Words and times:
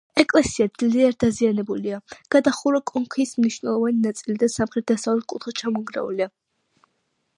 ეკლესია 0.21 0.65
ძლიერ 0.83 1.11
დაზიანებულია: 1.23 1.99
გადახურვა, 2.35 2.81
კონქის 2.93 3.35
მნიშვნელოვანი 3.43 4.01
ნაწილი 4.07 4.37
და 4.45 4.49
სამხრეთ-დასავლეთ 4.55 5.29
კუთხე 5.35 5.55
ჩამონგრეულია. 5.63 6.31